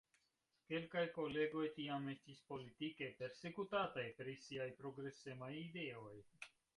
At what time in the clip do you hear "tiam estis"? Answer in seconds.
1.75-2.41